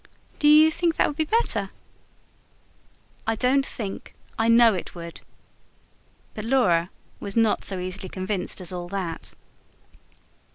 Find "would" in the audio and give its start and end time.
1.05-1.15, 4.95-5.21